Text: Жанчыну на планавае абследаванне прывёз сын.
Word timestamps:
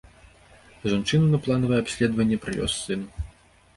Жанчыну 0.93 1.27
на 1.33 1.39
планавае 1.47 1.79
абследаванне 1.85 2.37
прывёз 2.47 2.73
сын. 2.85 3.01